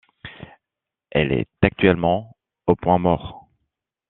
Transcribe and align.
Elle 1.11 1.31
est 1.31 1.47
actuellement 1.61 2.35
au 2.65 2.75
point 2.75 2.97
mort. 2.97 3.47